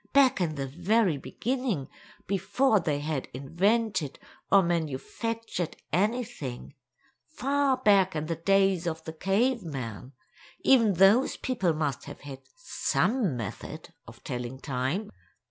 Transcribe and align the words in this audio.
Back 0.13 0.41
in 0.41 0.55
the 0.55 0.65
very 0.65 1.17
beginning, 1.19 1.87
before 2.25 2.79
they 2.79 3.01
had 3.01 3.27
invented 3.35 4.17
or 4.51 4.63
manufactured 4.63 5.75
anything—far 5.93 6.73
back 7.83 8.15
in 8.15 8.25
the 8.25 8.35
days 8.35 8.87
of 8.87 9.03
the 9.03 9.13
caveman—even 9.13 10.93
those 10.95 11.37
people 11.37 11.73
must 11.73 12.05
have 12.05 12.21
had 12.21 12.39
some 12.55 13.37
method 13.37 13.93
of 14.07 14.23
telling 14.23 14.59
time. 14.59 15.11